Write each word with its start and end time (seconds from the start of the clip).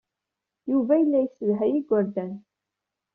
Yuba 0.71 0.93
yella 0.97 1.19
yessedhay 1.21 1.73
igerdan. 1.79 2.33